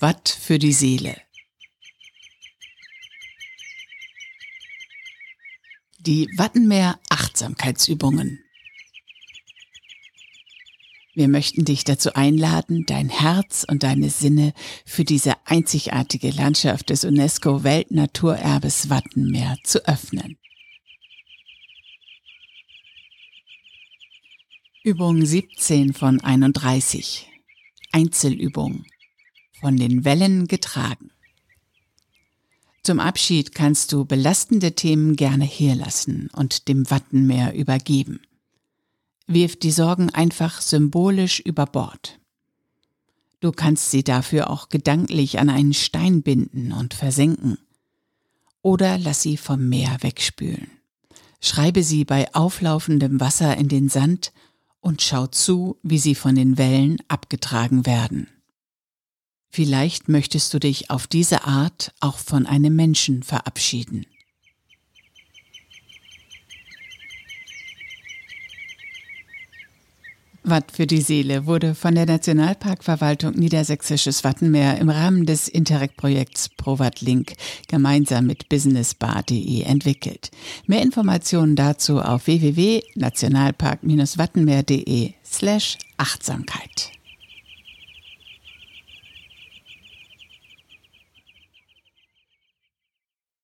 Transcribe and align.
Watt 0.00 0.28
für 0.28 0.58
die 0.58 0.72
Seele. 0.72 1.20
Die 6.00 6.28
Wattenmeer 6.36 6.98
Achtsamkeitsübungen. 7.10 8.42
Wir 11.14 11.28
möchten 11.28 11.64
dich 11.64 11.84
dazu 11.84 12.14
einladen, 12.14 12.84
dein 12.86 13.08
Herz 13.08 13.66
und 13.68 13.82
deine 13.82 14.08
Sinne 14.08 14.54
für 14.86 15.04
diese 15.04 15.34
einzigartige 15.46 16.30
Landschaft 16.30 16.90
des 16.90 17.04
UNESCO 17.04 17.64
Weltnaturerbes 17.64 18.88
Wattenmeer 18.88 19.58
zu 19.62 19.86
öffnen. 19.86 20.38
Übung 24.84 25.24
17 25.24 25.92
von 25.92 26.20
31. 26.20 27.28
Einzelübung. 27.92 28.84
Von 29.62 29.76
den 29.76 30.04
Wellen 30.04 30.48
getragen. 30.48 31.12
Zum 32.82 32.98
Abschied 32.98 33.54
kannst 33.54 33.92
du 33.92 34.04
belastende 34.04 34.74
Themen 34.74 35.14
gerne 35.14 35.44
hier 35.44 35.76
lassen 35.76 36.28
und 36.32 36.66
dem 36.66 36.90
Wattenmeer 36.90 37.54
übergeben. 37.54 38.20
Wirf 39.28 39.56
die 39.56 39.70
Sorgen 39.70 40.10
einfach 40.10 40.60
symbolisch 40.60 41.38
über 41.38 41.66
Bord. 41.66 42.18
Du 43.38 43.52
kannst 43.52 43.92
sie 43.92 44.02
dafür 44.02 44.50
auch 44.50 44.68
gedanklich 44.68 45.38
an 45.38 45.48
einen 45.48 45.74
Stein 45.74 46.22
binden 46.22 46.72
und 46.72 46.92
versenken. 46.92 47.56
Oder 48.62 48.98
lass 48.98 49.22
sie 49.22 49.36
vom 49.36 49.68
Meer 49.68 49.98
wegspülen. 50.00 50.72
Schreibe 51.40 51.84
sie 51.84 52.04
bei 52.04 52.34
auflaufendem 52.34 53.20
Wasser 53.20 53.56
in 53.56 53.68
den 53.68 53.88
Sand 53.88 54.32
und 54.80 55.02
schau 55.02 55.28
zu, 55.28 55.78
wie 55.84 55.98
sie 55.98 56.16
von 56.16 56.34
den 56.34 56.58
Wellen 56.58 56.98
abgetragen 57.06 57.86
werden. 57.86 58.26
Vielleicht 59.54 60.08
möchtest 60.08 60.54
du 60.54 60.58
dich 60.58 60.90
auf 60.90 61.06
diese 61.06 61.44
Art 61.44 61.92
auch 62.00 62.16
von 62.16 62.46
einem 62.46 62.74
Menschen 62.74 63.22
verabschieden. 63.22 64.06
Watt 70.42 70.72
für 70.72 70.86
die 70.86 71.02
Seele 71.02 71.44
wurde 71.46 71.74
von 71.74 71.94
der 71.94 72.06
Nationalparkverwaltung 72.06 73.34
Niedersächsisches 73.34 74.24
Wattenmeer 74.24 74.78
im 74.78 74.88
Rahmen 74.88 75.26
des 75.26 75.48
Interreg-Projekts 75.48 76.48
ProWatt 76.48 77.02
Link 77.02 77.34
gemeinsam 77.68 78.26
mit 78.26 78.48
businessbar.de 78.48 79.64
entwickelt. 79.64 80.30
Mehr 80.66 80.80
Informationen 80.80 81.56
dazu 81.56 82.00
auf 82.00 82.26
www.nationalpark-wattenmeer.de 82.26 85.12
slash 85.24 85.76
Achtsamkeit. 85.98 87.01